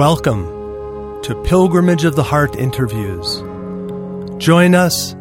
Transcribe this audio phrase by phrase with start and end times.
[0.00, 3.42] Welcome to Pilgrimage of the Heart interviews.
[4.42, 5.14] Join us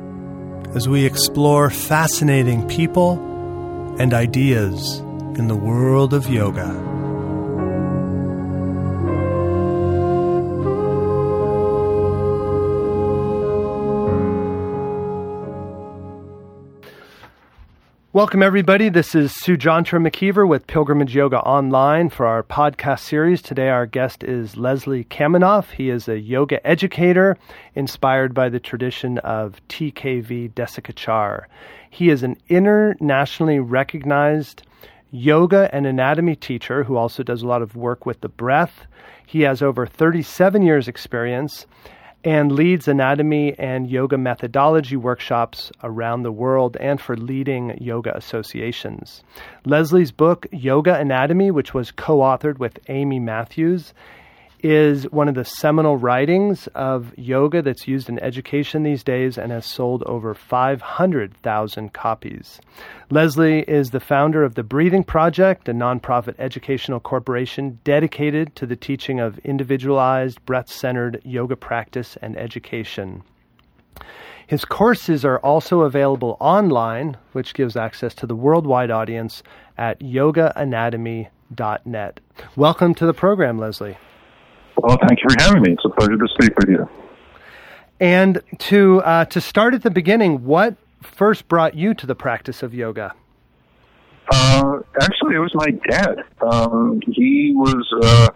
[0.73, 3.19] as we explore fascinating people
[3.99, 4.99] and ideas
[5.37, 6.98] in the world of yoga.
[18.11, 18.89] Welcome, everybody.
[18.89, 23.39] This is Sujantra McKeever with Pilgrimage Yoga Online for our podcast series.
[23.39, 25.69] Today, our guest is Leslie Kaminoff.
[25.69, 27.37] He is a yoga educator
[27.75, 31.43] inspired by the tradition of TKV Desikachar.
[31.91, 34.63] He is an internationally recognized
[35.11, 38.87] yoga and anatomy teacher who also does a lot of work with the breath.
[39.27, 41.67] He has over 37 years' experience
[42.23, 49.23] and leads anatomy and yoga methodology workshops around the world and for leading yoga associations.
[49.65, 53.93] Leslie's book, Yoga Anatomy, which was co authored with Amy Matthews,
[54.63, 59.51] is one of the seminal writings of yoga that's used in education these days and
[59.51, 62.59] has sold over 500,000 copies.
[63.09, 68.75] Leslie is the founder of the Breathing Project, a nonprofit educational corporation dedicated to the
[68.75, 73.23] teaching of individualized, breath centered yoga practice and education.
[74.47, 79.43] His courses are also available online, which gives access to the worldwide audience
[79.77, 82.19] at yogaanatomy.net.
[82.55, 83.97] Welcome to the program, Leslie.
[84.81, 85.73] Well, thank you for having me.
[85.73, 86.89] It's a pleasure to speak with you.
[87.99, 92.63] And to uh, to start at the beginning, what first brought you to the practice
[92.63, 93.13] of yoga?
[94.31, 96.23] Uh, actually, it was my dad.
[96.41, 98.29] Um, he was uh,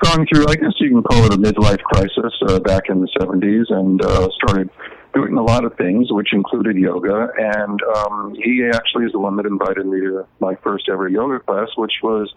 [0.00, 3.08] going through, I guess you can call it a midlife crisis uh, back in the
[3.20, 4.70] 70s and uh, started
[5.14, 7.28] doing a lot of things, which included yoga.
[7.36, 11.40] And um, he actually is the one that invited me to my first ever yoga
[11.40, 12.32] class, which was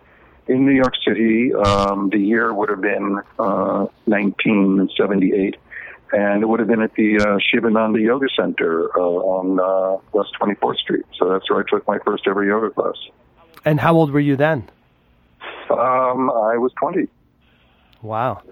[0.47, 1.53] in New York City.
[1.53, 5.55] Um, the year would have been uh, 1978,
[6.13, 10.31] and it would have been at the uh, Shivananda Yoga Center uh, on uh, West
[10.39, 11.05] 24th Street.
[11.17, 12.95] So that's where I took my first ever yoga class.
[13.63, 14.69] And how old were you then?
[15.69, 17.07] Um, I was 20.
[18.01, 18.43] Wow.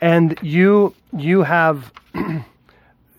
[0.00, 1.92] And you you have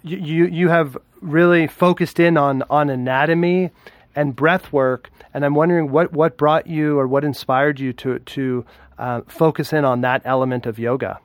[0.03, 3.69] you you have really focused in on on anatomy
[4.15, 8.19] and breath work and I'm wondering what, what brought you or what inspired you to,
[8.19, 8.65] to
[8.97, 11.19] uh, focus in on that element of yoga?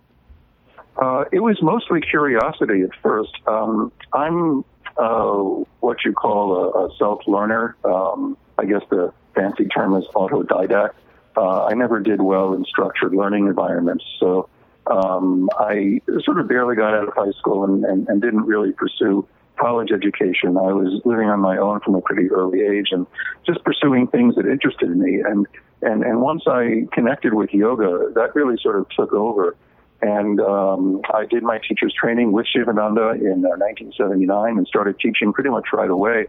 [0.96, 3.32] Uh, it was mostly curiosity at first.
[3.46, 4.64] Um, I'm
[4.96, 7.76] uh, what you call a, a self learner.
[7.84, 10.94] Um, I guess the fancy term is autodidact.
[11.36, 14.48] Uh, I never did well in structured learning environments, so
[14.88, 18.72] um, I sort of barely got out of high school and, and, and didn't really
[18.72, 19.28] pursue
[19.58, 20.56] college education.
[20.56, 23.06] I was living on my own from a pretty early age and
[23.46, 25.20] just pursuing things that interested me.
[25.20, 25.46] And,
[25.82, 29.56] and, and once I connected with yoga, that really sort of took over.
[30.00, 35.32] And um, I did my teacher's training with Shivananda in uh, 1979 and started teaching
[35.32, 36.26] pretty much right away.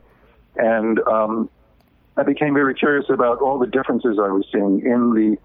[0.56, 1.50] And um,
[2.18, 5.38] I became very curious about all the differences I was seeing in the,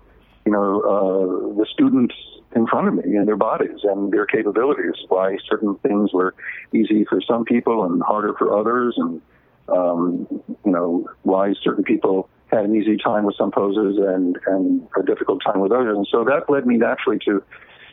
[0.47, 2.15] you know, uh, the students
[2.55, 4.94] in front of me and their bodies and their capabilities.
[5.09, 6.34] Why certain things were
[6.72, 9.21] easy for some people and harder for others, and
[9.69, 10.27] um,
[10.65, 15.03] you know why certain people had an easy time with some poses and and a
[15.03, 15.97] difficult time with others.
[15.97, 17.43] And so that led me naturally to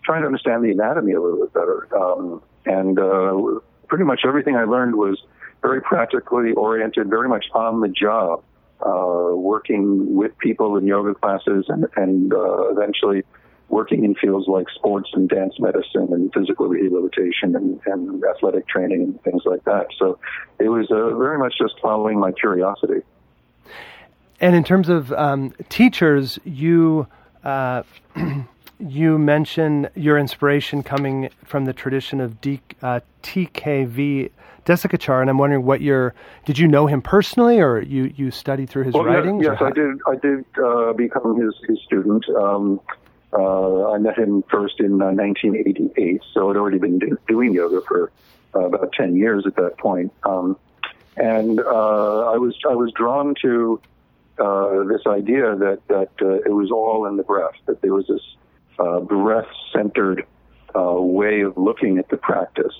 [0.03, 1.87] trying to understand the anatomy a little bit better.
[1.95, 5.21] Um, and uh, pretty much everything I learned was
[5.61, 8.43] very practically oriented, very much on the job.
[8.83, 13.23] Uh, working with people in yoga classes and, and uh, eventually
[13.69, 19.03] working in fields like sports and dance medicine and physical rehabilitation and, and athletic training
[19.03, 19.87] and things like that.
[19.97, 20.19] So
[20.59, 23.01] it was uh, very much just following my curiosity.
[24.39, 27.07] And in terms of um, teachers, you
[27.43, 27.83] uh,
[28.81, 34.31] you mention your inspiration coming from the tradition of D, uh, TKV
[34.65, 36.13] Desikachar, and I'm wondering what your
[36.45, 39.43] did you know him personally, or you you studied through his well, writings?
[39.43, 39.99] Yes, yes I did.
[40.07, 42.27] I did uh, become his his student.
[42.29, 42.79] Um,
[43.33, 47.81] uh, I met him first in uh, 1988, so I'd already been do- doing yoga
[47.87, 48.11] for
[48.53, 50.11] uh, about 10 years at that point.
[50.23, 50.57] Um,
[51.15, 53.81] and uh, I was I was drawn to
[54.37, 58.07] uh, this idea that that uh, it was all in the breath, that there was
[58.07, 58.21] this
[58.77, 60.25] breath-centered
[60.75, 62.73] uh, way of looking at the practice.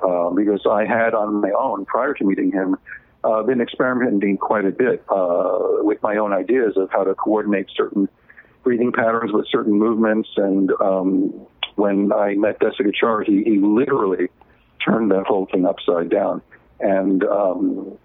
[0.00, 2.76] Uh, because I had on my own, prior to meeting him,
[3.24, 7.68] uh, been experimenting quite a bit uh, with my own ideas of how to coordinate
[7.76, 8.08] certain
[8.64, 10.28] breathing patterns with certain movements.
[10.36, 11.46] And um,
[11.76, 14.28] when I met Desikachar, he, he literally
[14.84, 16.42] turned that whole thing upside down
[16.80, 17.96] and um,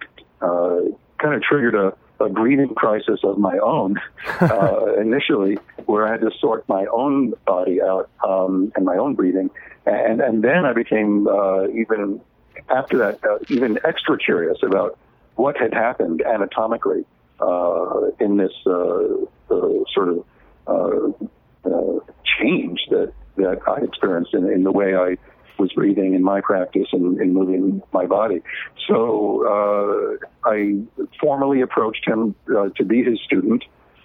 [0.42, 0.78] uh,
[1.20, 3.98] kind of triggered a, a breathing crisis of my own
[4.42, 9.16] uh, initially, where I had to sort my own body out um, and my own
[9.16, 9.50] breathing,
[9.86, 12.22] and and then I became uh, even
[12.70, 14.98] after that uh, even extra curious about
[15.36, 17.06] what had happened anatomically
[17.40, 19.14] uh, in this uh,
[19.52, 20.26] uh, sort of
[20.68, 22.00] uh, uh,
[22.40, 25.18] change that that I experienced in, in the way I
[25.60, 28.42] was breathing in my practice and, and moving my body.
[28.88, 30.80] So uh, I
[31.20, 33.64] formally approached him uh, to be his student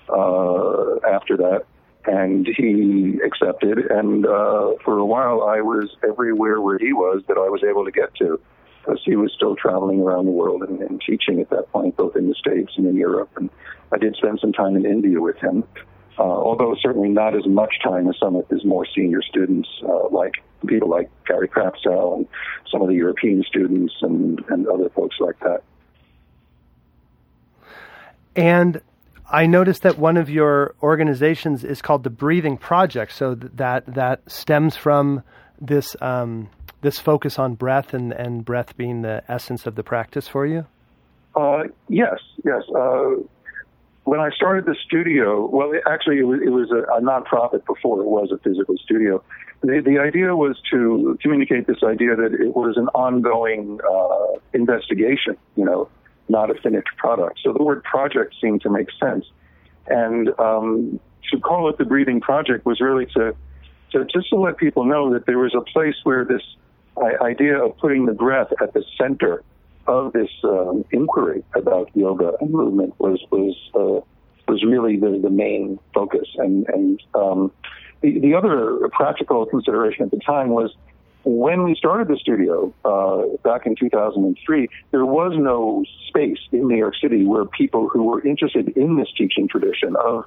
[0.09, 1.65] uh, after that,
[2.07, 3.79] and he accepted.
[3.91, 7.85] And uh, for a while, I was everywhere where he was that I was able
[7.85, 8.41] to get to.
[8.85, 12.17] Because he was still traveling around the world and, and teaching at that point, both
[12.17, 13.31] in the States and in Europe.
[13.37, 13.49] And
[13.93, 15.63] I did spend some time in India with him.
[16.19, 20.09] Uh, although certainly not as much time as some of his more senior students, uh,
[20.09, 22.29] like people like Gary Kraftsow and
[22.71, 25.63] some of the European students and, and other folks like that.
[28.35, 28.81] And
[29.31, 34.21] I noticed that one of your organizations is called the Breathing Project, so that that
[34.31, 35.23] stems from
[35.61, 36.51] this um,
[36.83, 40.67] this focus on breath and, and breath being the essence of the practice for you.
[41.35, 42.63] Uh, yes, yes.
[42.75, 43.15] Uh,
[44.05, 47.65] when I started the studio, well, it, actually, it was, it was a, a nonprofit
[47.67, 49.23] before it was a physical studio.
[49.63, 55.37] The, the idea was to communicate this idea that it was an ongoing uh, investigation,
[55.55, 55.89] you know,
[56.29, 57.41] not a finished product.
[57.45, 59.25] So the word project seemed to make sense.
[59.87, 60.99] And um,
[61.31, 63.37] to call it the Breathing Project was really to,
[63.93, 66.43] to just to let people know that there was a place where this
[67.23, 69.43] idea of putting the breath at the center
[69.87, 74.05] of this um, inquiry about yoga and movement was was uh,
[74.51, 76.29] was really the, the main focus.
[76.37, 77.53] And and um,
[78.01, 80.75] the the other practical consideration at the time was
[81.25, 86.77] when we started the studio uh, back in 2003, there was no space in New
[86.77, 90.25] York City where people who were interested in this teaching tradition of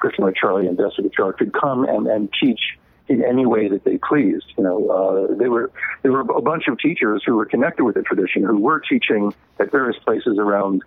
[0.00, 2.78] Krishnamacharya and Desikachar could come and, and teach
[3.10, 4.46] in any way that they pleased.
[4.56, 5.70] You know, uh, they were
[6.02, 9.34] there were a bunch of teachers who were connected with the tradition who were teaching
[9.58, 10.82] at various places around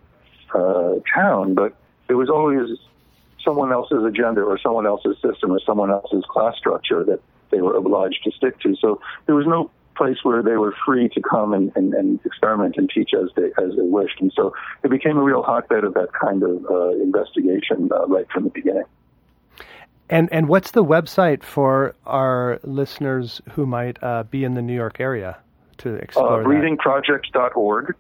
[0.55, 1.75] uh, town, but
[2.07, 2.69] it was always
[3.43, 7.19] someone else's agenda or someone else's system or someone else's class structure that
[7.51, 8.73] they were obliged to stick to.
[8.77, 12.75] So there was no place where they were free to come and, and, and experiment
[12.77, 14.21] and teach as they as they wished.
[14.21, 18.25] And so it became a real hotbed of that kind of uh, investigation uh, right
[18.31, 18.85] from the beginning.
[20.09, 24.75] And and what's the website for our listeners who might uh, be in the New
[24.75, 25.37] York area
[25.77, 27.95] to explore uh, breathingproject.org.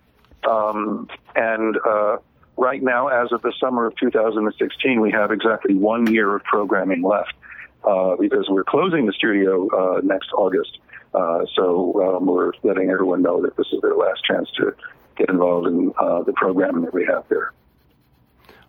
[0.47, 2.17] Um, and uh,
[2.57, 7.01] right now, as of the summer of 2016, we have exactly one year of programming
[7.01, 7.33] left
[7.83, 10.79] uh, because we're closing the studio uh, next August.
[11.13, 14.75] Uh, so um, we're letting everyone know that this is their last chance to
[15.15, 17.51] get involved in uh, the programming that we have there.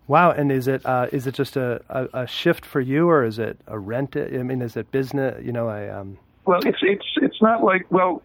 [0.06, 3.24] Wow, and is it uh, is it just a, a, a, shift for you, or
[3.24, 4.16] is it a rent?
[4.16, 5.42] I mean, is it business?
[5.44, 6.18] You know, I um.
[6.44, 8.22] Well, it's it's it's not like well,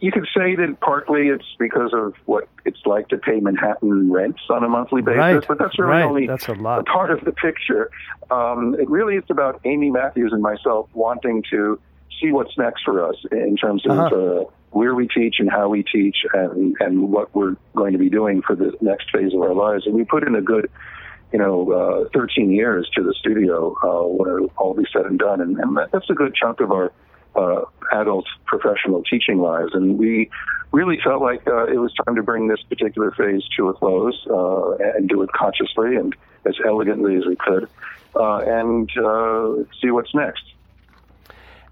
[0.00, 4.40] you could say that partly it's because of what it's like to pay Manhattan rents
[4.50, 5.44] on a monthly basis, right.
[5.48, 6.02] but that's really right.
[6.02, 6.80] only that's a, lot.
[6.80, 7.90] a part of the picture.
[8.30, 11.80] Um, it really is about Amy Matthews and myself wanting to
[12.20, 14.16] see what's next for us in terms of uh-huh.
[14.16, 18.10] uh, where we teach and how we teach and and what we're going to be
[18.10, 19.86] doing for the next phase of our lives.
[19.86, 20.68] And we put in a good
[21.32, 25.40] you know, uh, 13 years to the studio uh, when all be said and done,
[25.40, 26.92] and, and that's a good chunk of our
[27.34, 27.62] uh,
[27.92, 29.70] adult professional teaching lives.
[29.72, 30.30] And we
[30.72, 34.26] really felt like uh, it was time to bring this particular phase to a close
[34.28, 36.14] uh, and do it consciously and
[36.46, 37.68] as elegantly as we could,
[38.16, 40.42] uh, and uh, see what's next.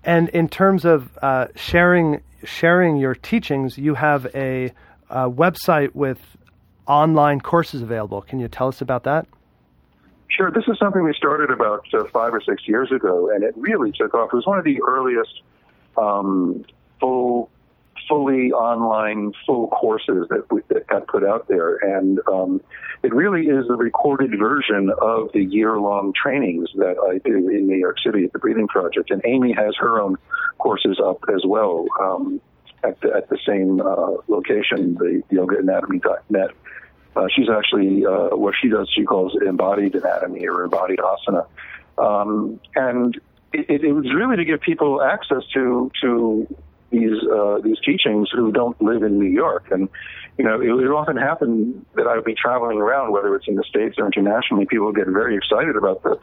[0.05, 4.73] And in terms of uh, sharing sharing your teachings, you have a,
[5.11, 6.39] a website with
[6.87, 8.23] online courses available.
[8.23, 9.27] Can you tell us about that?
[10.31, 10.51] Sure.
[10.51, 13.93] This is something we started about uh, five or six years ago, and it really
[13.93, 14.31] took off.
[14.33, 15.43] It was one of the earliest
[15.99, 16.65] um,
[17.01, 17.51] full,
[18.09, 22.61] fully online, full courses that, we, that got put out there, and um,
[23.03, 27.77] it really is a recorded version of the year-long trainings that I do in New
[27.77, 29.11] York City at the Breathing Project.
[29.11, 30.17] And Amy has her own
[30.59, 32.41] courses up as well um,
[32.85, 36.51] at the, at the same uh, location, the yogaanatomy.net.
[37.17, 38.89] Uh, she's actually uh, what she does.
[38.95, 41.47] She calls embodied anatomy or embodied asana,
[41.99, 43.21] um, and
[43.53, 46.47] it, it, was really to give people access to to
[46.91, 49.71] these uh, these teachings who don't live in New York.
[49.71, 49.89] And,
[50.39, 53.57] you know, it would often happen that I would be traveling around, whether it's in
[53.57, 56.19] the States or internationally, people would get very excited about the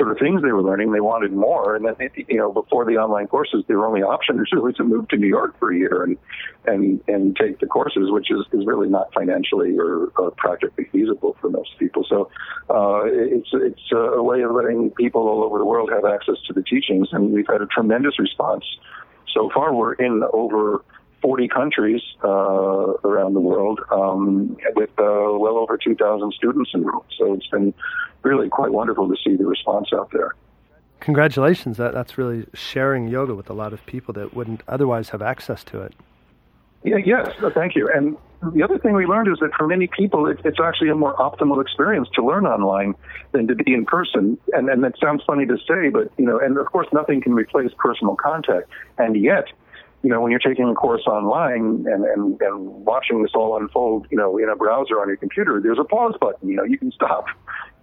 [0.00, 0.92] sort of things they were learning.
[0.92, 1.94] They wanted more, and then
[2.26, 5.26] you know before the online courses, their only option is really to move to New
[5.26, 6.16] York for a year and
[6.64, 11.36] and and take the courses, which is is really not financially or, or practically feasible
[11.40, 12.06] for most people.
[12.08, 12.30] So
[12.70, 16.54] uh, it's it's a way of letting people all over the world have access to
[16.54, 18.64] the teachings, and we've had a tremendous response.
[19.34, 20.82] So far, we're in over
[21.22, 27.04] 40 countries uh, around the world um, with uh, well over 2,000 students enrolled.
[27.18, 27.74] So it's been
[28.22, 30.34] really quite wonderful to see the response out there.
[31.00, 31.78] Congratulations.
[31.78, 35.64] That, that's really sharing yoga with a lot of people that wouldn't otherwise have access
[35.64, 35.94] to it.
[36.82, 37.90] Yeah, yes, thank you.
[37.94, 38.16] And
[38.54, 41.14] the other thing we learned is that for many people, it, it's actually a more
[41.16, 42.94] optimal experience to learn online
[43.32, 44.38] than to be in person.
[44.54, 47.34] And, and that sounds funny to say, but, you know, and of course, nothing can
[47.34, 48.70] replace personal contact.
[48.96, 49.44] And yet,
[50.02, 54.06] you know, when you're taking a course online and, and, and watching this all unfold,
[54.10, 56.48] you know, in a browser on your computer, there's a pause button.
[56.48, 57.26] You know, you can stop.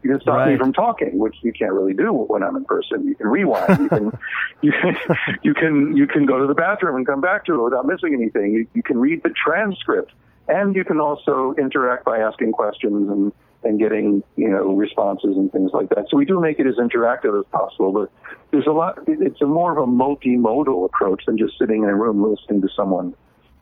[0.01, 0.53] You can stop right.
[0.53, 3.07] me from talking, which you can't really do when I'm in person.
[3.07, 3.79] You can rewind.
[3.79, 4.19] You can,
[4.61, 4.95] you can,
[5.43, 8.13] you can, you can go to the bathroom and come back to it without missing
[8.13, 8.51] anything.
[8.51, 10.11] You, you can read the transcript,
[10.47, 13.31] and you can also interact by asking questions and
[13.67, 16.05] and getting you know responses and things like that.
[16.09, 18.11] So we do make it as interactive as possible, but
[18.51, 18.99] there's a lot.
[19.07, 22.69] It's a more of a multimodal approach than just sitting in a room listening to
[22.75, 23.13] someone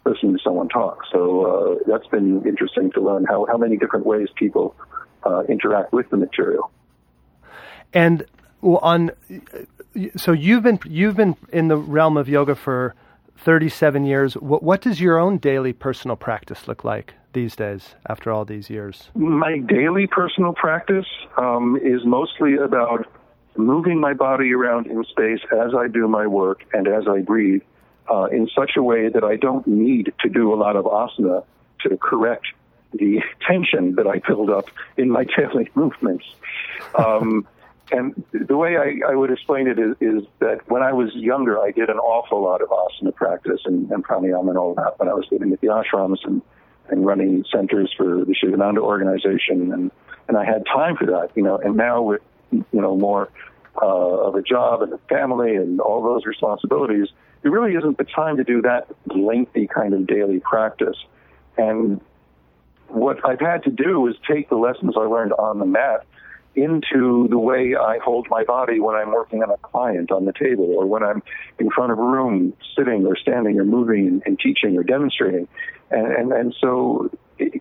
[0.06, 1.00] listening to someone talk.
[1.12, 4.76] So uh, that's been interesting to learn how how many different ways people
[5.24, 6.72] uh, interact with the material.
[7.94, 8.26] And
[8.62, 9.12] on
[10.16, 12.96] so you've been you've been in the realm of yoga for
[13.38, 14.36] 37 years.
[14.36, 17.14] What, what does your own daily personal practice look like?
[17.36, 19.10] these days after all these years?
[19.14, 21.06] My daily personal practice
[21.38, 23.06] um, is mostly about
[23.58, 27.62] moving my body around in space as I do my work and as I breathe
[28.12, 31.44] uh, in such a way that I don't need to do a lot of asana
[31.82, 32.48] to correct
[32.94, 36.26] the tension that I build up in my daily movements.
[36.96, 37.48] Um,
[37.92, 41.60] and the way I, I would explain it is, is, that when I was younger,
[41.60, 45.08] I did an awful lot of asana practice and, and pranayama and all that when
[45.08, 46.42] I was living at the ashrams and
[46.88, 49.92] and running centers for the Shivananda organization, and
[50.28, 51.58] and I had time for that, you know.
[51.58, 53.30] And now with you know more
[53.82, 57.10] uh, of a job and a family and all those responsibilities,
[57.44, 60.98] it really isn't the time to do that lengthy kind of daily practice.
[61.58, 62.02] And
[62.88, 66.06] what I've had to do is take the lessons I learned on the mat
[66.56, 70.34] into the way I hold my body when I'm working on a client on the
[70.34, 71.22] table or when I'm
[71.60, 75.48] in front of a room sitting or standing or moving and, teaching or demonstrating.
[75.92, 77.10] And, and, and so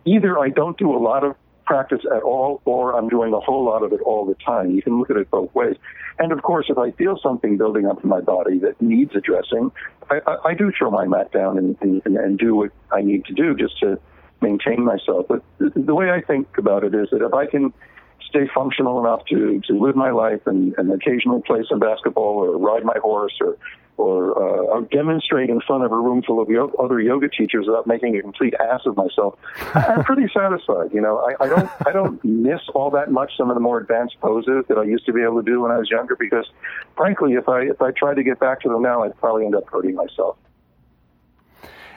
[0.04, 1.36] either I don't do a lot of
[1.66, 4.70] practice at all or I'm doing a whole lot of it all the time.
[4.70, 5.76] You can look at it both ways.
[6.18, 9.72] And of course, if I feel something building up in my body that needs addressing,
[10.10, 13.24] I, I, I do throw my mat down and, and, and do what I need
[13.26, 13.98] to do just to
[14.40, 15.26] maintain myself.
[15.28, 17.72] But the way I think about it is that if I can
[18.28, 22.58] stay functional enough to, to live my life and, and occasionally play some basketball or
[22.58, 23.56] ride my horse or
[23.96, 27.86] or uh, demonstrate in front of a room full of yo- other yoga teachers without
[27.86, 29.38] making a complete ass of myself,
[29.72, 30.92] I'm pretty satisfied.
[30.92, 33.78] You know, I, I don't I don't miss all that much some of the more
[33.78, 36.46] advanced poses that I used to be able to do when I was younger because,
[36.96, 39.54] frankly, if I if I tried to get back to them now, I'd probably end
[39.54, 40.36] up hurting myself.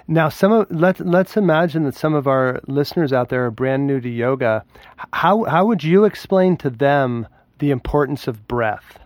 [0.08, 3.88] Now, some of let let's imagine that some of our listeners out there are brand
[3.88, 4.64] new to yoga.
[5.12, 7.28] How how would you explain to them
[7.60, 9.00] the importance of breath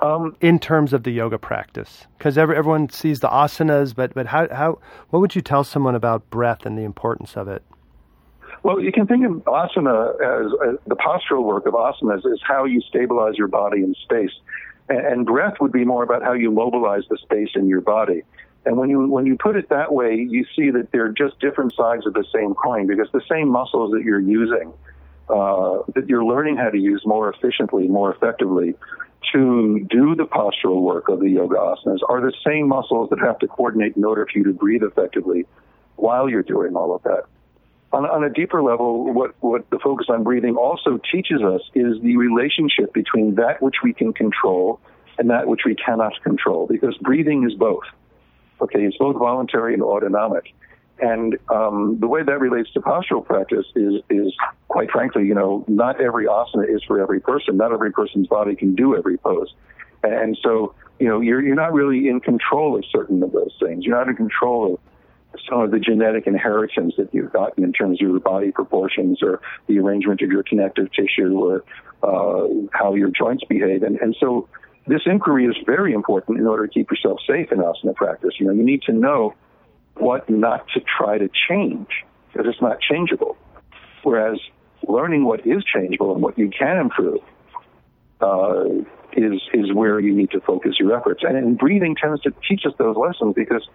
[0.00, 2.06] um, in terms of the yoga practice?
[2.16, 4.78] Because every, everyone sees the asanas, but but how how
[5.10, 7.62] what would you tell someone about breath and the importance of it?
[8.62, 12.64] Well, you can think of asana as, as the postural work of asanas is how
[12.64, 14.32] you stabilize your body in space,
[14.88, 18.22] and, and breath would be more about how you mobilize the space in your body.
[18.66, 21.74] And when you when you put it that way, you see that they're just different
[21.74, 24.72] sides of the same coin because the same muscles that you're using,
[25.30, 28.74] uh, that you're learning how to use more efficiently, more effectively,
[29.32, 33.38] to do the postural work of the yoga asanas are the same muscles that have
[33.38, 35.46] to coordinate in order for you to breathe effectively
[35.96, 37.24] while you're doing all of that.
[37.92, 42.00] On, on a deeper level, what, what the focus on breathing also teaches us is
[42.02, 44.80] the relationship between that which we can control
[45.18, 47.84] and that which we cannot control, because breathing is both.
[48.60, 50.54] Okay, it's both voluntary and autonomic.
[51.00, 54.34] And um, the way that relates to postural practice is, is
[54.68, 57.56] quite frankly, you know, not every asana is for every person.
[57.56, 59.54] Not every person's body can do every pose.
[60.02, 63.84] And so, you know, you're, you're not really in control of certain of those things.
[63.84, 64.80] You're not in control of
[65.48, 69.40] some of the genetic inheritance that you've gotten in terms of your body proportions or
[69.68, 71.64] the arrangement of your connective tissue or
[72.02, 73.82] uh, how your joints behave.
[73.82, 74.48] And, and so
[74.86, 78.34] this inquiry is very important in order to keep yourself safe in asana practice.
[78.38, 79.34] You know, you need to know
[79.94, 81.88] what not to try to change
[82.32, 83.36] because it's not changeable.
[84.02, 84.38] Whereas
[84.88, 87.20] learning what is changeable and what you can improve
[88.20, 88.64] uh,
[89.12, 91.22] is is where you need to focus your efforts.
[91.22, 93.68] And, and breathing tends to teach us those lessons because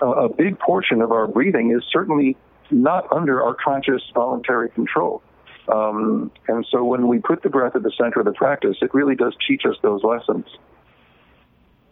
[0.00, 2.36] a, a big portion of our breathing is certainly
[2.70, 5.22] not under our conscious voluntary control.
[5.68, 8.92] Um, and so when we put the breath at the center of the practice, it
[8.92, 10.46] really does teach us those lessons.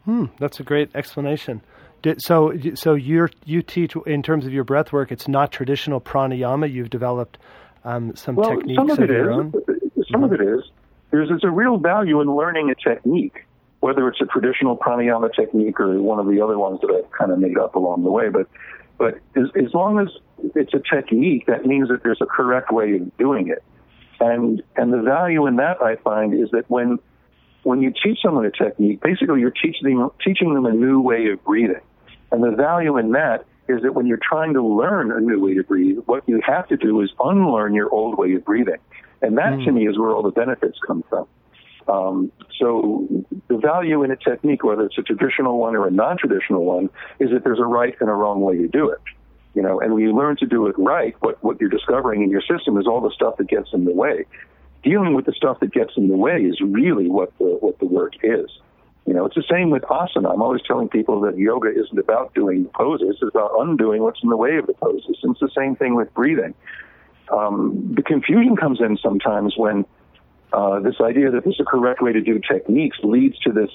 [0.05, 1.63] Hmm, that's a great explanation.
[2.03, 5.13] Did, so, so you you teach in terms of your breath work.
[5.13, 6.73] It's not traditional pranayama.
[6.73, 7.37] You've developed
[7.85, 9.37] um, some well, techniques some of, of your is.
[9.37, 9.53] own.
[9.53, 10.25] Some mm-hmm.
[10.25, 10.65] of it is.
[11.11, 13.45] There's, there's a real value in learning a technique,
[13.81, 17.33] whether it's a traditional pranayama technique or one of the other ones that I've kind
[17.33, 18.31] of made up along the way.
[18.31, 18.49] But
[18.97, 20.09] but as, as long as
[20.55, 23.63] it's a technique, that means that there's a correct way of doing it.
[24.21, 26.99] And and the value in that I find is that when
[27.63, 31.29] when you teach someone a technique, basically you're teaching them, teaching them a new way
[31.29, 31.81] of breathing.
[32.33, 35.55] And the value in that is that when you're trying to learn a new way
[35.55, 38.79] to breathe, what you have to do is unlearn your old way of breathing.
[39.23, 39.65] And that mm.
[39.65, 41.27] to me is where all the benefits come from.
[41.89, 43.07] Um, so
[43.49, 47.31] the value in a technique, whether it's a traditional one or a non-traditional one, is
[47.31, 49.01] that there's a right and a wrong way to do it.
[49.55, 52.31] You know, and when you learn to do it right, what, what you're discovering in
[52.31, 54.25] your system is all the stuff that gets in the way.
[54.85, 57.87] Dealing with the stuff that gets in the way is really what the what the
[57.87, 58.49] work is.
[59.07, 60.33] You know, it's the same with asana.
[60.33, 64.23] I'm always telling people that yoga isn't about doing the poses; it's about undoing what's
[64.23, 65.19] in the way of the poses.
[65.23, 66.55] And it's the same thing with breathing.
[67.31, 69.85] Um, the confusion comes in sometimes when
[70.53, 73.71] uh, this idea that there's a correct way to do techniques leads to this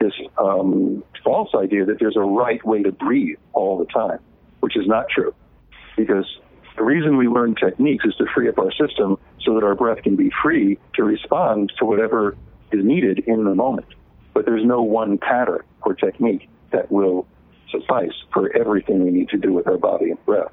[0.00, 4.18] this um, false idea that there's a right way to breathe all the time
[4.64, 5.34] which is not true.
[5.94, 6.24] Because
[6.78, 10.02] the reason we learn techniques is to free up our system so that our breath
[10.02, 12.34] can be free to respond to whatever
[12.72, 13.88] is needed in the moment.
[14.32, 17.26] But there's no one pattern or technique that will
[17.70, 20.50] suffice for everything we need to do with our body and breath.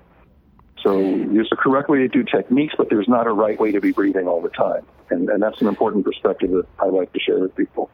[0.83, 3.79] So there's a correct way to do techniques, but there's not a right way to
[3.79, 4.85] be breathing all the time.
[5.09, 7.89] And, and that's an important perspective that I like to share with people.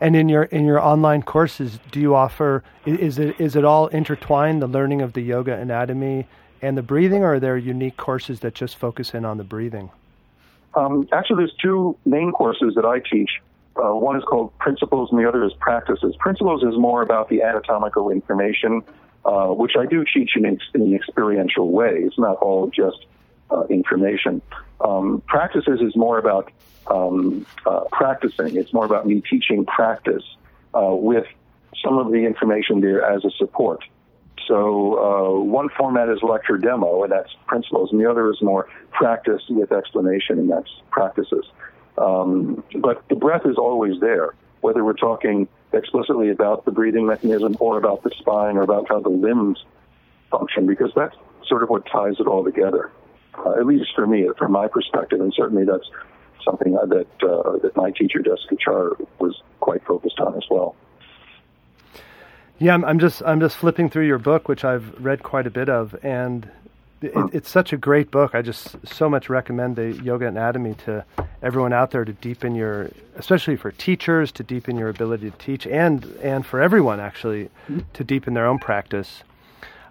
[0.00, 3.88] And in your in your online courses, do you offer is it is it all
[3.88, 6.26] intertwined the learning of the yoga anatomy
[6.62, 9.90] and the breathing, or are there unique courses that just focus in on the breathing?
[10.74, 13.30] Um, actually, there's two main courses that I teach.
[13.76, 16.14] Uh, one is called Principles, and the other is Practices.
[16.18, 18.82] Principles is more about the anatomical information,
[19.24, 22.02] uh, which I do teach in, in an experiential way.
[22.04, 23.06] It's not all just
[23.50, 24.42] uh, information.
[24.80, 26.52] Um, practices is more about
[26.90, 28.56] um, uh, practicing.
[28.56, 30.24] It's more about me teaching practice
[30.74, 31.26] uh, with
[31.84, 33.84] some of the information there as a support.
[34.46, 38.68] So uh, one format is lecture demo, and that's principles, and the other is more
[38.90, 41.44] practice with explanation, and that's practices.
[41.96, 47.56] Um, but the breath is always there, whether we're talking explicitly about the breathing mechanism
[47.60, 49.64] or about the spine or about how the limbs
[50.30, 51.14] function, because that's
[51.46, 52.90] sort of what ties it all together.
[53.34, 55.88] Uh, at least for me, from my perspective, and certainly that's
[56.44, 60.74] something that uh, that my teacher Desikachar was quite focused on as well.
[62.58, 65.50] Yeah, I'm, I'm, just I'm just flipping through your book, which I've read quite a
[65.50, 66.46] bit of, and
[67.00, 67.26] it, hmm.
[67.32, 68.34] it's such a great book.
[68.34, 71.06] I just so much recommend the Yoga Anatomy to
[71.42, 75.66] everyone out there to deepen your, especially for teachers, to deepen your ability to teach,
[75.66, 77.48] and and for everyone actually
[77.94, 79.22] to deepen their own practice.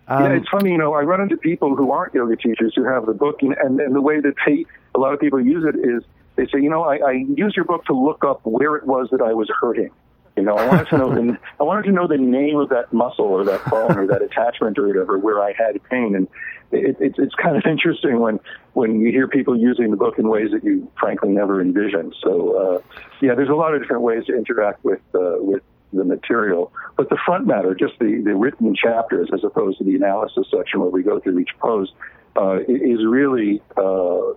[0.08, 2.84] Um, yeah, it's funny, you know, I run into people who aren't yoga teachers who
[2.84, 5.64] have the book, and, and, and the way that they, a lot of people use
[5.64, 6.04] it is
[6.40, 9.10] they say, you know, I, I use your book to look up where it was
[9.12, 9.90] that I was hurting.
[10.38, 12.94] You know, I wanted to know the I wanted to know the name of that
[12.94, 16.30] muscle or that bone or that attachment or whatever where I had pain, and
[16.72, 18.40] it, it, it's kind of interesting when
[18.72, 22.16] when you hear people using the book in ways that you frankly never envisioned.
[22.24, 26.06] So, uh, yeah, there's a lot of different ways to interact with uh, with the
[26.06, 30.48] material, but the front matter, just the the written chapters as opposed to the analysis
[30.56, 31.92] section where we go through each pose,
[32.38, 34.36] uh, is really uh,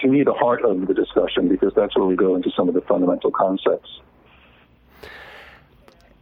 [0.00, 2.74] to me the heart of the discussion because that's where we go into some of
[2.74, 3.88] the fundamental concepts.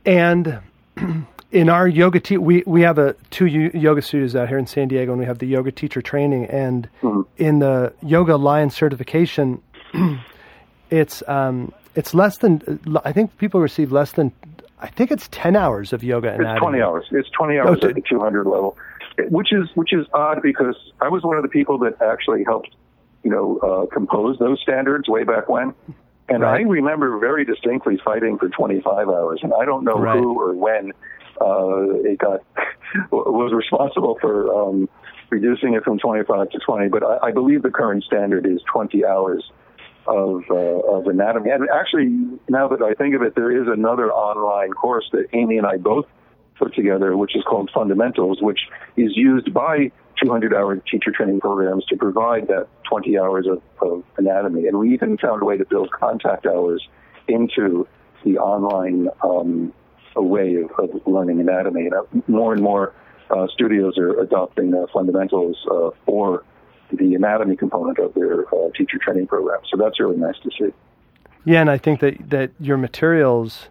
[0.04, 0.60] And
[1.52, 4.88] in our yoga, te- we we have a two yoga studios out here in San
[4.88, 6.46] Diego, and we have the yoga teacher training.
[6.46, 7.22] And mm-hmm.
[7.36, 9.62] in the Yoga Alliance certification,
[10.90, 14.32] it's um, it's less than I think people receive less than
[14.80, 16.50] I think it's ten hours of yoga anatomy.
[16.50, 17.06] It's twenty hours.
[17.10, 18.76] It's twenty hours oh, at the two hundred level,
[19.30, 22.74] which is which is odd because I was one of the people that actually helped
[23.22, 25.74] you know, uh, compose those standards way back when.
[26.28, 26.60] And right.
[26.60, 30.18] I remember very distinctly fighting for 25 hours, and I don't know right.
[30.18, 30.92] who or when
[31.40, 32.40] uh, it got
[33.10, 34.88] was responsible for um,
[35.30, 36.88] reducing it from 25 to 20.
[36.88, 39.50] But I, I believe the current standard is 20 hours
[40.06, 41.50] of uh, of anatomy.
[41.50, 42.06] And actually,
[42.48, 45.76] now that I think of it, there is another online course that Amy and I
[45.76, 46.06] both
[46.58, 48.60] put together, which is called Fundamentals, which
[48.96, 54.04] is used by 200 hour teacher training programs to provide that 20 hours of, of
[54.16, 54.66] anatomy.
[54.66, 56.86] And we even found a way to build contact hours
[57.28, 57.86] into
[58.24, 59.72] the online um,
[60.16, 61.86] way of, of, learning anatomy.
[61.86, 62.94] And uh, more and more
[63.30, 66.44] uh, studios are adopting uh, fundamentals uh, for
[66.92, 69.60] the anatomy component of their uh, teacher training program.
[69.70, 70.72] So that's really nice to see.
[71.44, 73.68] Yeah, and I think that, that your materials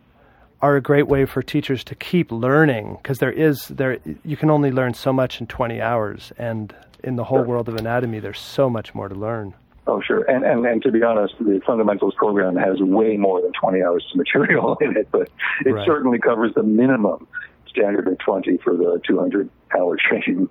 [0.61, 4.49] are a great way for teachers to keep learning because there is there you can
[4.49, 7.45] only learn so much in 20 hours and in the whole sure.
[7.47, 9.53] world of anatomy there's so much more to learn
[9.85, 13.51] oh sure and, and and to be honest the fundamentals program has way more than
[13.59, 15.29] 20 hours of material in it but
[15.65, 15.85] it right.
[15.85, 17.27] certainly covers the minimum
[17.67, 20.49] standard of 20 for the 200 hour training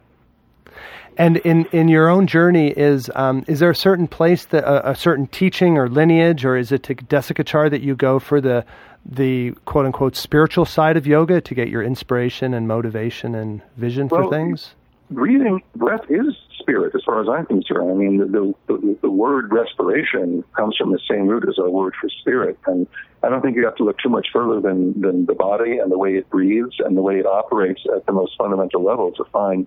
[1.18, 4.90] and in, in your own journey, is um, is there a certain place that a,
[4.90, 8.66] a, certain teaching or lineage, or is it to Desikachar that you go for the
[9.08, 14.08] the quote unquote spiritual side of yoga to get your inspiration and motivation and vision
[14.08, 14.74] well, for things?
[15.10, 17.90] Breathing, breath is spirit, as far as I'm concerned.
[17.90, 21.94] I mean, the, the, the word respiration comes from the same root as our word
[22.00, 22.88] for spirit, and
[23.22, 25.92] I don't think you have to look too much further than than the body and
[25.92, 29.24] the way it breathes and the way it operates at the most fundamental level to
[29.32, 29.66] find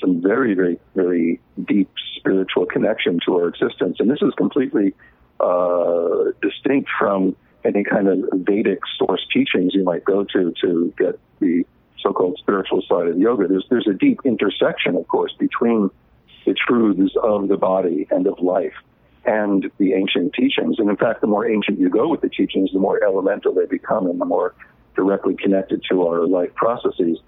[0.00, 3.98] some very, very, very deep spiritual connection to our existence.
[4.00, 4.94] And this is completely
[5.38, 11.18] uh, distinct from any kind of Vedic source teachings you might go to to get
[11.40, 11.64] the
[12.00, 13.46] so-called spiritual side of yoga.
[13.48, 15.90] There's there's a deep intersection, of course, between
[16.46, 18.74] the truths of the body and of life
[19.24, 20.78] and the ancient teachings.
[20.78, 23.66] And in fact, the more ancient you go with the teachings, the more elemental they
[23.66, 24.54] become and the more
[24.96, 27.18] directly connected to our life processes.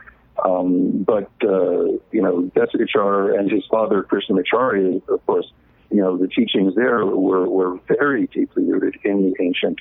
[0.44, 5.52] Um, but, uh, you know, Desikachar and his father, Krishnamacharya, of course,
[5.90, 9.80] you know, the teachings there were, were very deeply rooted in the ancient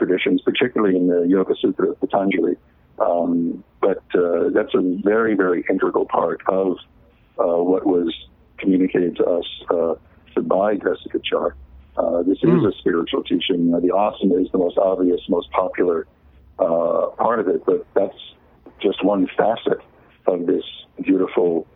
[0.00, 2.56] traditions, particularly in the Yoga Sutra of Patanjali.
[2.98, 6.78] Um, but uh, that's a very, very integral part of
[7.38, 8.14] uh, what was
[8.58, 9.94] communicated to us uh,
[10.40, 11.52] by Desikachar.
[11.96, 12.56] Uh, this mm.
[12.56, 12.66] is hmm.
[12.66, 13.74] a spiritual teaching.
[13.74, 16.06] Uh, the asana is the most obvious, most popular
[16.58, 18.16] uh, part of it, but that's
[18.80, 19.80] just one facet
[20.26, 20.64] of this
[21.02, 21.66] beautiful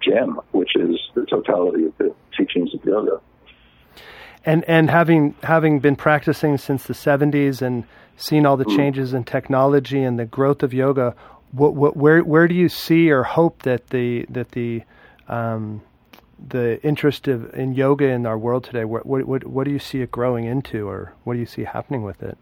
[0.00, 3.20] gem, which is the totality of the teachings of yoga
[4.44, 7.84] and and having having been practicing since the 70s and
[8.16, 8.76] seen all the mm.
[8.76, 11.14] changes in technology and the growth of yoga
[11.52, 14.82] what, what, where where do you see or hope that the that the
[15.28, 15.80] um,
[16.48, 20.00] the interest of, in yoga in our world today what, what what do you see
[20.00, 22.36] it growing into or what do you see happening with it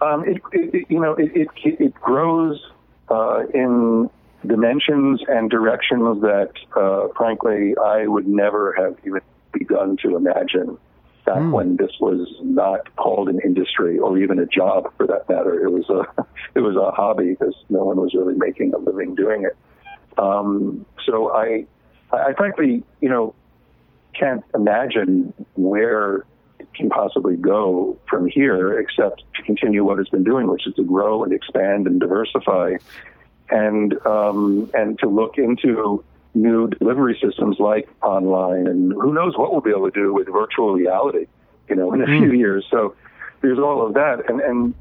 [0.00, 2.60] um, it, it, you know it it, it grows
[3.10, 4.10] uh, in
[4.46, 9.20] dimensions and directions that uh, frankly I would never have even
[9.52, 10.78] begun to imagine
[11.28, 11.52] back mm.
[11.52, 15.62] when this was not called an industry or even a job for that matter.
[15.62, 19.14] It was a it was a hobby because no one was really making a living
[19.14, 19.56] doing it.
[20.18, 21.66] Um, so I
[22.12, 23.34] I frankly you know
[24.18, 26.24] can't imagine where
[26.58, 30.74] it can possibly go from here except to continue what it's been doing, which is
[30.74, 32.76] to grow and expand and diversify
[33.50, 36.02] and um, and to look into
[36.42, 40.28] new delivery systems like online, and who knows what we'll be able to do with
[40.28, 41.26] virtual reality,
[41.68, 42.18] you know, in a mm.
[42.18, 42.64] few years.
[42.70, 42.94] So
[43.40, 44.74] there's all of that, and and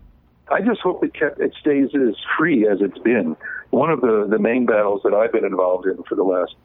[0.50, 3.36] I just hope it kept it stays as free as it's been.
[3.70, 6.56] One of the the main battles that I've been involved in for the last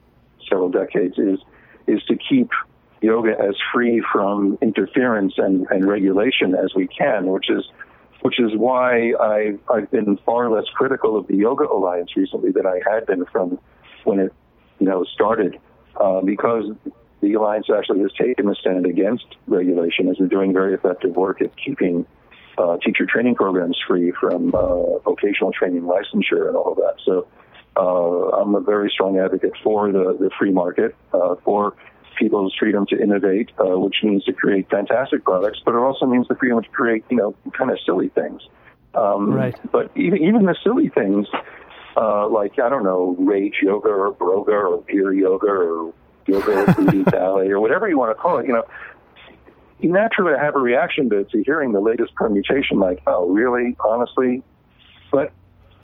[0.48, 1.38] several decades is
[1.86, 2.50] is to keep
[3.00, 7.64] yoga as free from interference and, and regulation as we can, which is
[8.22, 12.66] which is why I've, I've been far less critical of the Yoga Alliance recently than
[12.66, 13.58] I had been from
[14.04, 14.32] when it
[14.82, 15.58] you know, started
[16.00, 16.64] uh, because
[17.20, 21.40] the alliance actually has taken a stand against regulation, has been doing very effective work
[21.40, 22.04] at keeping
[22.58, 26.96] uh, teacher training programs free from uh, vocational training licensure and all of that.
[27.04, 27.28] So
[27.76, 31.76] uh, I'm a very strong advocate for the, the free market, uh, for
[32.18, 36.26] people's freedom to innovate, uh, which means to create fantastic products, but it also means
[36.26, 38.42] the freedom to create, you know, kind of silly things.
[38.94, 39.58] Um, right.
[39.70, 41.28] But even, even the silly things,
[41.96, 45.92] uh, like I don't know, rage yoga or broga or beer yoga or
[46.26, 48.46] yoga booty ballet or whatever you want to call it.
[48.46, 48.64] You know,
[49.80, 54.42] you naturally have a reaction to, to hearing the latest permutation, like, oh, really, honestly.
[55.10, 55.32] But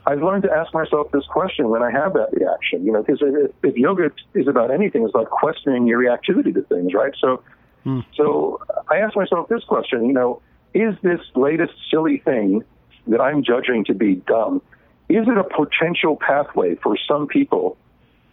[0.05, 2.85] I've learned to ask myself this question when I have that reaction.
[2.85, 6.61] You know, because if, if yoga is about anything, it's about questioning your reactivity to
[6.63, 7.13] things, right?
[7.19, 7.43] So,
[7.85, 8.05] mm.
[8.15, 10.05] so I ask myself this question.
[10.05, 10.41] You know,
[10.73, 12.63] is this latest silly thing
[13.07, 14.61] that I'm judging to be dumb?
[15.09, 17.77] Is it a potential pathway for some people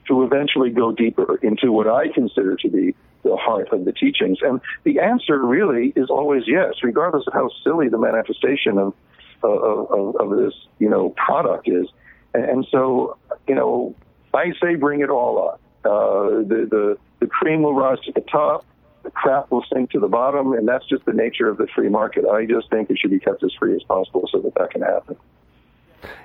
[0.09, 4.39] to eventually go deeper into what I consider to be the heart of the teachings?
[4.43, 8.95] And the answer really is always yes, regardless of how silly the manifestation of
[9.43, 11.87] of, of, of this you know product is.
[12.35, 13.17] And, and so,
[13.49, 13.95] you know,
[14.35, 15.61] I say bring it all up.
[15.85, 18.65] Uh, the, the, the cream will rise to the top,
[19.03, 21.89] the crap will sink to the bottom, and that's just the nature of the free
[21.89, 22.25] market.
[22.27, 24.83] I just think it should be kept as free as possible so that that can
[24.83, 25.17] happen.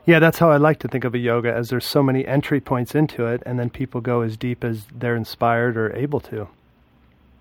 [0.06, 2.60] Yeah, that's how I like to think of a yoga, as there's so many entry
[2.60, 6.48] points into it, and then people go as deep as they're inspired or able to.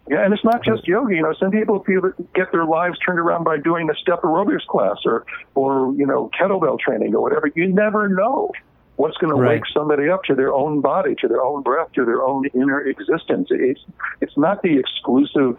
[0.08, 1.14] Yeah, and it's not just yoga.
[1.14, 4.22] You know, some people feel that get their lives turned around by doing a step
[4.22, 5.24] aerobics class or,
[5.54, 7.48] or you know, kettlebell training or whatever.
[7.54, 8.50] You never know
[8.96, 12.04] what's going to wake somebody up to their own body, to their own breath, to
[12.04, 13.48] their own inner existence.
[13.50, 13.80] It's
[14.20, 15.56] it's not the exclusive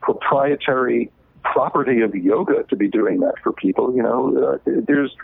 [0.00, 1.10] proprietary
[1.42, 3.94] property of yoga to be doing that for people.
[3.94, 5.14] You know, uh, there's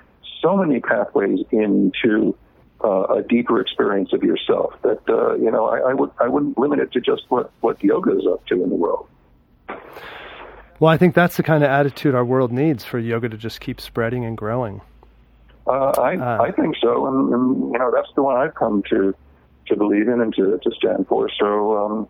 [0.45, 2.37] so many pathways into
[2.85, 6.59] uh, a deeper experience of yourself that uh, you know I, I would I wouldn't
[6.59, 9.09] limit it to just what what yoga is up to in the world.
[10.81, 13.61] Well, I think that's the kind of attitude our world needs for yoga to just
[13.61, 14.83] keep spreading and growing.
[15.67, 18.83] Uh, I uh, I think so, and, and you know that's the one I've come
[18.91, 19.15] to
[19.69, 21.31] to believe in and to to stand for.
[21.41, 22.09] So um,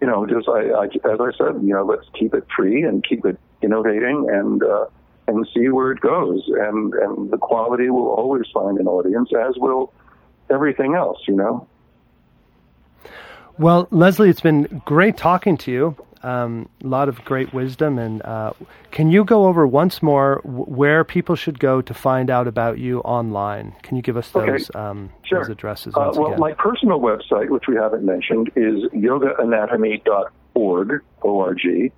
[0.00, 3.02] you know, just I, I as I said, you know, let's keep it free and
[3.02, 4.86] keep it innovating and uh,
[5.26, 6.42] and see where it goes.
[6.48, 9.92] And and the quality will always find an audience, as will
[10.50, 11.18] everything else.
[11.26, 11.66] You know.
[13.56, 17.98] Well, Leslie, it's been great talking to you um, a lot of great wisdom.
[17.98, 18.52] And uh,
[18.90, 22.78] can you go over once more w- where people should go to find out about
[22.78, 23.74] you online?
[23.82, 24.78] Can you give us those, okay.
[24.78, 25.40] um, sure.
[25.40, 25.92] those addresses?
[25.94, 26.40] Uh, well, again?
[26.40, 31.92] my personal website, which we haven't mentioned, is yogaanatomy.org, O-R-G.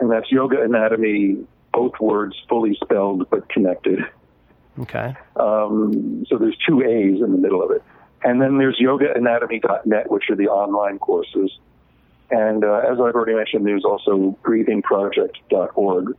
[0.00, 3.98] And that's yoga anatomy, both words fully spelled but connected.
[4.78, 5.14] Okay.
[5.36, 7.82] Um, so there's two A's in the middle of it.
[8.22, 11.50] And then there's yogaanatomy.net, which are the online courses.
[12.30, 16.16] And uh, as I've already mentioned, there's also breathingproject.org,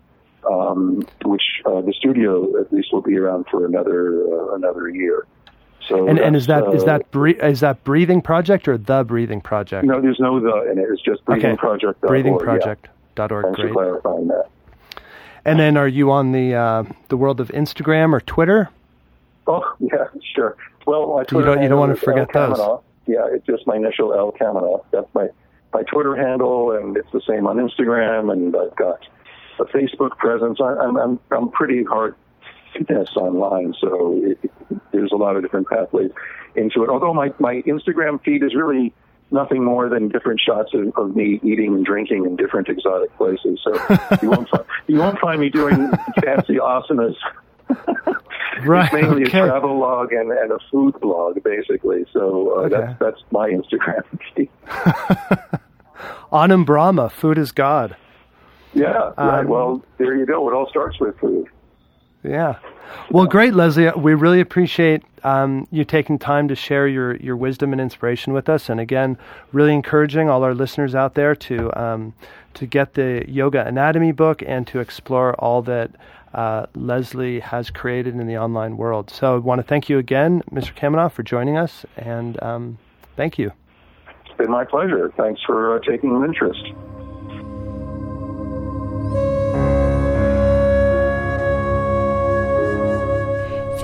[0.49, 5.25] um, which uh, the studio at least will be around for another uh, another year.
[5.87, 9.41] So and, and is that is that bre- is that breathing project or the breathing
[9.41, 9.85] project?
[9.85, 10.85] No, there's no the in it.
[10.89, 11.97] It's just breathingproject.org.
[12.03, 12.29] Okay.
[12.29, 12.87] Breathingproject.org.
[13.17, 13.41] Yeah.
[13.41, 13.73] Thanks Great.
[13.73, 14.49] for clarifying that.
[15.45, 18.69] And then, are you on the uh, the world of Instagram or Twitter?
[19.47, 20.05] Oh yeah,
[20.35, 20.57] sure.
[20.87, 22.57] Well, you don't you don't want to forget those.
[23.05, 24.85] Yeah, it's just my initial L Kaminoff.
[24.91, 25.29] That's my
[25.71, 28.99] my Twitter handle, and it's the same on Instagram, and I've got
[29.59, 30.59] a Facebook presence.
[30.59, 32.15] I, I'm I'm I'm pretty hard
[32.73, 34.51] fitness online, so it,
[34.91, 36.11] there's a lot of different pathways
[36.55, 36.89] into it.
[36.89, 38.93] Although my my Instagram feed is really
[39.31, 43.59] nothing more than different shots of, of me eating and drinking in different exotic places.
[43.63, 43.73] So
[44.21, 45.91] you won't find, you won't find me doing
[46.23, 47.15] fancy asanas.
[48.65, 48.85] right.
[48.85, 49.39] It's mainly okay.
[49.39, 52.05] a travel log and, and a food blog, basically.
[52.13, 52.75] So uh, okay.
[52.75, 54.03] that's that's my Instagram
[54.35, 54.49] feed.
[56.31, 57.95] Annam Brahma, food is God.
[58.73, 59.39] Yeah, right.
[59.39, 60.47] Um, well, there you go.
[60.49, 61.47] It all starts with food.
[62.25, 62.55] Yeah.
[63.11, 63.91] Well, great, Leslie.
[63.91, 68.49] We really appreciate um, you taking time to share your, your wisdom and inspiration with
[68.49, 68.69] us.
[68.69, 69.17] And again,
[69.51, 72.13] really encouraging all our listeners out there to um,
[72.55, 75.91] to get the Yoga Anatomy book and to explore all that
[76.33, 79.09] uh, Leslie has created in the online world.
[79.09, 80.73] So I want to thank you again, Mr.
[80.73, 81.85] Kaminoff, for joining us.
[81.97, 82.77] And um,
[83.15, 83.51] thank you.
[84.25, 85.11] It's been my pleasure.
[85.17, 86.63] Thanks for uh, taking an interest.